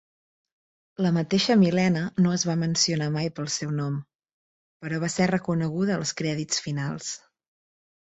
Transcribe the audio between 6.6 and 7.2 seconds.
finals.